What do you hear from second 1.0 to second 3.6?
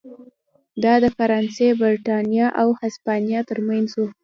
د فرانسې، برېټانیا او هسپانیا